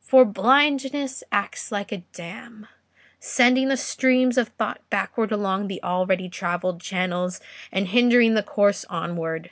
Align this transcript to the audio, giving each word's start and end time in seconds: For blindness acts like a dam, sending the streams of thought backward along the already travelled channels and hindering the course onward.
For 0.00 0.24
blindness 0.24 1.22
acts 1.30 1.70
like 1.70 1.92
a 1.92 1.98
dam, 2.14 2.68
sending 3.20 3.68
the 3.68 3.76
streams 3.76 4.38
of 4.38 4.48
thought 4.48 4.80
backward 4.88 5.30
along 5.30 5.68
the 5.68 5.82
already 5.82 6.30
travelled 6.30 6.80
channels 6.80 7.38
and 7.70 7.88
hindering 7.88 8.32
the 8.32 8.42
course 8.42 8.86
onward. 8.88 9.50